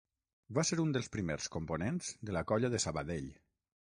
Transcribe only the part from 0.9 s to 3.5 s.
dels primers components de la Colla de Sabadell.